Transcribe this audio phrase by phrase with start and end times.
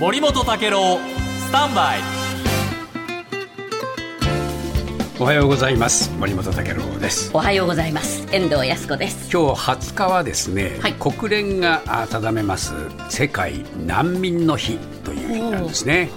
[0.00, 2.00] 森本武郎スタンバイ。
[5.18, 6.10] おはようございます。
[6.12, 7.30] 森本武郎です。
[7.34, 8.26] おはようございます。
[8.32, 9.30] 遠藤康子です。
[9.30, 12.72] 今日20日はですね、はい、国連が定めます
[13.10, 16.08] 世界難民の日という日なんですね、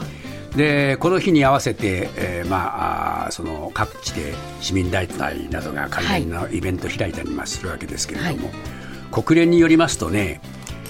[0.55, 10.39] でこの日に合わせて、えー、まあその各地で市民団体などが関連のイベントを開いたりもするわけですけれども、はい、国連によりますとね、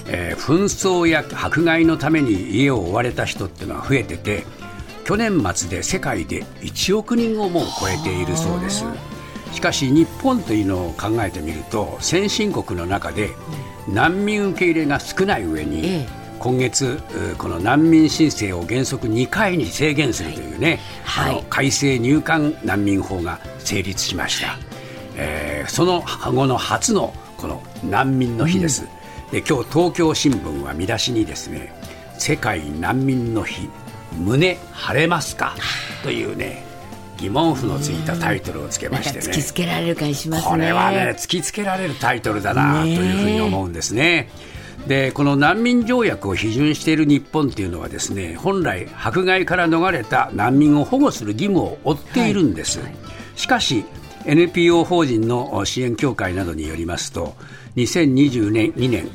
[0.06, 4.44] えー、紛争や迫害のために家を追われた人っていうのは増えてて
[5.04, 8.84] 去年末で世界で1億人をもう超えているそうです。
[9.52, 13.30] しかし日本というのを考えてみると先進国の中で
[13.88, 16.06] 難民受け入れが少ない上に、
[16.40, 17.00] 今月
[17.38, 24.58] この難民申請を原則2回に制限するというね、はい、あの改正入管難民法が成立しました、
[25.16, 28.88] えー、その後の初のこの難民の日です、うん、
[29.34, 31.74] で今日東京新聞は見出しにですね
[32.16, 33.68] 世界難民の日
[34.16, 35.56] 胸張れますか？
[36.04, 36.64] というね
[37.16, 39.24] 疑問符のついたタイトルをつけましてね。
[39.26, 44.28] 突きつけられる感じします、ね、これはね突きつけられるタイトルだなというふうに思うんですね。
[44.86, 52.96] でこの難民条約を批准している日本というのはですね本来迫害から逃れた難民を保護する義務を負っているんです、はいはい、
[53.34, 53.84] しかし
[54.26, 57.34] NPO 法人の支援協会などによりますと
[57.76, 59.10] 2022年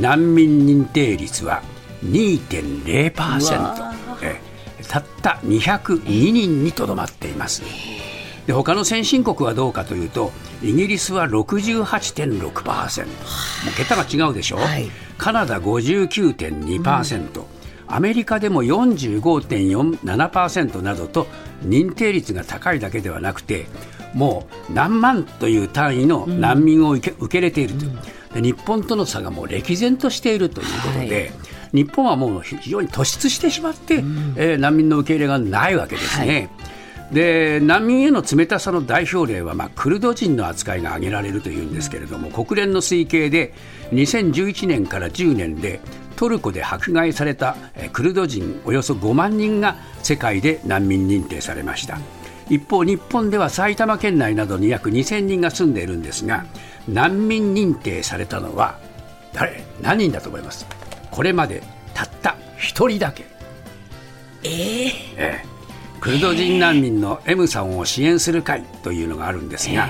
[0.00, 1.62] 難民認定率は
[2.04, 4.40] 2.0%え
[4.88, 7.62] たった202人にとどまっています。
[8.46, 10.30] で他の先進国はどうかというと
[10.62, 12.56] イギリスは68.6%もう
[13.76, 17.46] 桁が違うでしょ、はい、カナダ59.2%、うん、
[17.86, 21.26] アメリカでも45.47%などと
[21.62, 23.64] 認定率が高いだけではなくて
[24.14, 27.98] もう何万という単位の難民を受け,、受け入れているという、
[28.34, 31.32] で日本との差がもう歴然としているということで、はい。
[31.74, 36.48] 日本はもう非常に突出してしまって、うん、えー、難民の受け入れがないわけですね。
[37.00, 43.52] はい、で難民への冷たさの代表例は、まあ、クルド人の扱いが挙げられるというんですけれども、国連の推計で
[43.92, 45.80] 2011年から10年で
[46.16, 47.56] トルコで迫害された
[47.92, 51.98] クルド人およそ5万人が世界で難民認定されました
[52.48, 56.44] 一方日本では埼玉県内などに約2000人が住んでいるんですが
[56.88, 58.78] 難民認定されたのは
[59.32, 59.64] 誰？
[59.80, 60.66] 何人だと思います？
[61.10, 61.62] これまで
[61.94, 63.24] たった一人だけ、
[64.42, 69.88] えー、えー、クルド人難民の M さんを支援する会というのがあるんですが、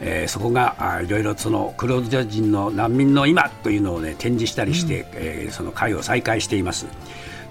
[0.00, 6.86] えー、えー、そこがあいろいろそのクルド人の難民の今というのを、ね、展示したりして、うん、えー、その会を再開しています。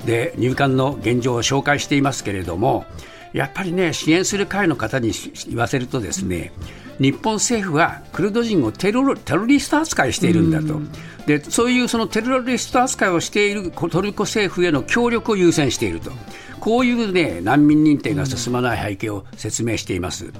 [0.06, 2.86] で入管の現状を紹介していますけれども
[3.36, 5.12] やっぱりね支援する会の方に
[5.50, 6.54] 言わせるとですね、
[7.00, 10.76] 日本政府はクルド人をテロテロリスト扱いしているんだと。
[10.76, 10.92] うん
[11.26, 16.12] でそういうそのテロリスト扱いをしているトルコ政府への協力を優先していると、
[16.60, 20.32] こういう、ね、難民認定が進まない背景を説明しています。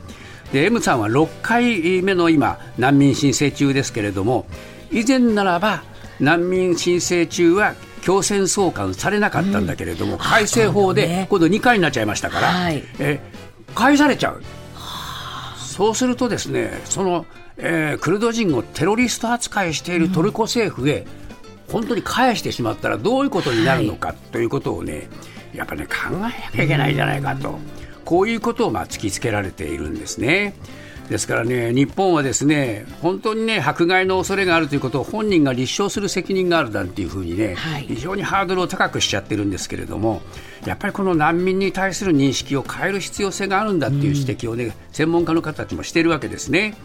[0.54, 4.46] で M さんは6回目の今、難民申請中ですけれども、
[4.92, 5.84] 以前ならば
[6.20, 7.74] 難民申請中は
[8.06, 13.20] 強制送還されなかったんだけれども、うん、改正法で今度2回になっちゃいましたから、はい、え
[13.74, 14.42] 返されちゃう。
[15.58, 17.26] そうするとですねその
[17.58, 21.06] えー、クルド人をテロリスト扱いしているトルコ政府へ、
[21.72, 25.08] 本当に返してしまったらどういうことになるのかということをね、
[25.54, 27.58] やっぱね考えなきゃいけないんじゃないかと、
[28.04, 30.54] こういうことをまあ突きつけられているんですね。
[31.10, 40.24] ですからね、日本はですね本当にね迫害の恐れがあるということを本人が立証する責任があるなんていうふうにね、はい、非常にハードルを高くしちゃってるんですけれども、
[40.66, 46.76] やっぱりこの難民に対する認識を変える必要性があるんだっていう指摘をね、うん、専門家の方たちもしているわけですね。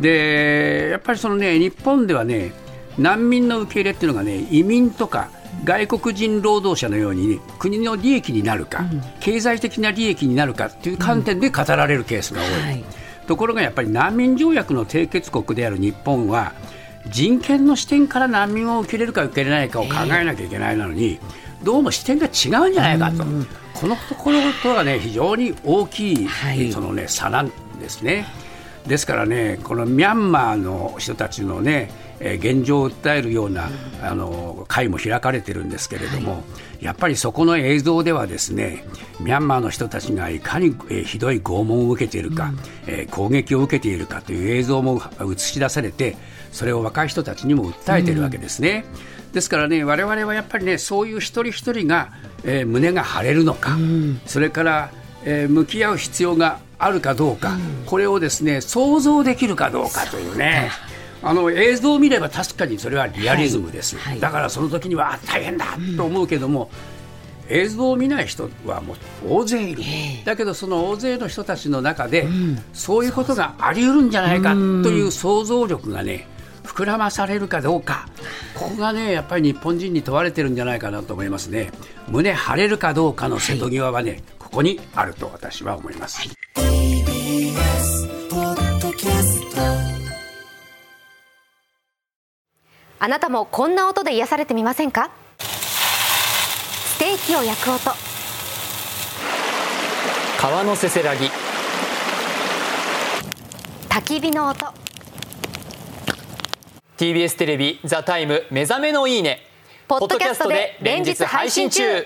[0.00, 2.52] でやっぱりそのね日本ではね
[2.96, 5.30] 難民の受け入れっていうのがね移民とか
[5.64, 12.84] 外国人労働者のように、ね、国の利益になるか、うん、経済的な利益になるかという観点で語られるケースが多い、うんはい、
[13.28, 16.54] ところがやっぱり難民条約の締結国である日本は
[17.06, 21.20] 人権の視点から難民を受け入れるか受け入れないかを考えなきゃいけないのに、
[21.60, 26.28] えー、どうも視点が違うんじゃないかと、うん、このところとはね非常に大きい、
[26.72, 28.26] そのね差なんですね。
[28.88, 31.90] ですからね、このミャンマーの人たちのね、
[32.20, 33.68] え現状を訴えるような、
[34.02, 36.38] あの会も開かれてるんですけれども、は
[36.80, 38.84] い、やっぱりそこの映像ではですね
[39.20, 46.16] ミャンマーの人たちがいかに、えひどい拷問を受けているか、うん、え攻撃を受けているかという映像も映し出されて
[46.50, 48.84] それを若い人たちにも訴えているわけですね。
[49.26, 52.12] うん、ですからね我々はやっぱりねそういう一人一人が、
[52.44, 54.90] えー、胸が張れるのか、うん、それから、
[55.30, 60.70] えー、向き合う必要があるかどうか、うん、これをですね想像できるかどうかというね。
[61.20, 65.66] あの映像を見れば確かにそれはリアリズムです、はいはい、だからその時には大変だ
[65.96, 66.70] と思うけども、
[67.48, 68.96] 映像を見ない人はもう
[69.26, 69.82] 大勢いる、
[70.24, 72.28] だけどその大勢の人たちの中で、
[72.72, 76.28] そういうことがあり得るんじゃないかという想像力がね
[76.64, 78.08] 膨らまされるかどうか。
[78.54, 81.72] ここがねやっぱり日本人に問われてるんじゃないかなと思いますね。
[82.06, 86.26] 胸張れるかどうかの瀬戸際はね、はい、ここにあると私は思います、
[92.98, 95.10] あなたもこんな音で癒されてみませんか？
[95.38, 97.90] ステーキを焼く音。
[100.40, 101.26] 川のせせらぎ。
[103.90, 104.64] 焚き火の音。
[106.96, 109.42] TBS テレビ「ザタイム目覚めのいいね」
[109.86, 112.04] ポッドキャストで連日配信中